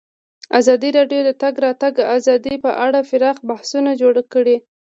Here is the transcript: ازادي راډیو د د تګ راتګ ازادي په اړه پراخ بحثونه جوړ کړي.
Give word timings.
ازادي 0.59 0.89
راډیو 0.97 1.21
د 1.23 1.25
د 1.27 1.31
تګ 1.41 1.53
راتګ 1.65 1.93
ازادي 2.17 2.55
په 2.63 2.71
اړه 2.85 2.99
پراخ 3.09 3.37
بحثونه 3.49 3.91
جوړ 4.01 4.15
کړي. 4.33 4.57